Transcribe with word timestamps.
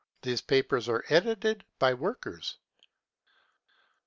These 0.23 0.41
papers 0.41 0.89
are 0.89 1.05
edited 1.09 1.63
by 1.77 1.93
workers. 1.93 2.57